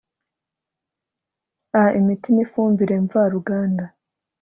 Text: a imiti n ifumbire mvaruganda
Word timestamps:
a 1.81 1.83
imiti 1.99 2.29
n 2.31 2.37
ifumbire 2.43 2.95
mvaruganda 3.05 3.85